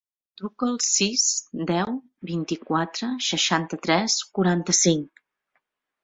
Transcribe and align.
Truca 0.39 0.67
al 0.67 0.77
sis, 0.83 1.25
deu, 1.71 1.91
vint-i-quatre, 2.31 3.09
seixanta-tres, 3.25 4.15
quaranta-cinc. 4.39 5.23